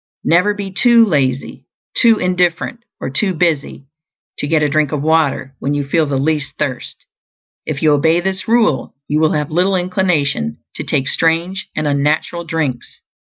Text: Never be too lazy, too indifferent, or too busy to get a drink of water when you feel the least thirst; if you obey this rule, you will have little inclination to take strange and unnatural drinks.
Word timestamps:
Never 0.23 0.55
be 0.55 0.71
too 0.71 1.05
lazy, 1.05 1.67
too 1.95 2.17
indifferent, 2.17 2.83
or 2.99 3.11
too 3.11 3.35
busy 3.35 3.85
to 4.39 4.47
get 4.47 4.63
a 4.63 4.67
drink 4.67 4.91
of 4.91 5.03
water 5.03 5.55
when 5.59 5.75
you 5.75 5.87
feel 5.87 6.07
the 6.07 6.17
least 6.17 6.53
thirst; 6.57 7.05
if 7.67 7.83
you 7.83 7.91
obey 7.93 8.19
this 8.19 8.47
rule, 8.47 8.95
you 9.07 9.19
will 9.19 9.33
have 9.33 9.51
little 9.51 9.75
inclination 9.75 10.57
to 10.73 10.83
take 10.83 11.07
strange 11.07 11.69
and 11.75 11.85
unnatural 11.87 12.43
drinks. 12.45 13.01